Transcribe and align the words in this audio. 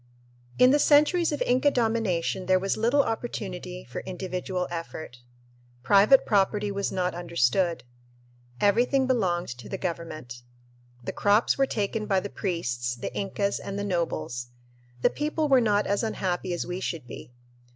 In 0.57 0.71
the 0.71 0.79
centuries 0.79 1.31
of 1.31 1.43
Inca 1.43 1.69
domination 1.69 2.47
there 2.47 2.57
was 2.57 2.75
little 2.75 3.03
opportunity 3.03 3.83
for 3.85 4.01
individual 4.01 4.67
effort. 4.71 5.17
Private 5.83 6.25
property 6.25 6.71
was 6.71 6.91
not 6.91 7.13
understood. 7.13 7.83
Everything 8.59 9.05
belonged 9.05 9.49
to 9.49 9.69
the 9.69 9.77
government. 9.77 10.41
The 11.03 11.13
crops 11.13 11.55
were 11.55 11.67
taken 11.67 12.07
by 12.07 12.19
the 12.19 12.31
priests, 12.31 12.95
the 12.95 13.15
Incas 13.15 13.59
and 13.59 13.77
the 13.77 13.83
nobles. 13.85 14.47
The 15.03 15.11
people 15.11 15.47
were 15.47 15.61
not 15.61 15.85
as 15.85 16.01
unhappy 16.01 16.51
as 16.51 16.65
we 16.65 16.79
should 16.79 17.05
be. 17.05 17.31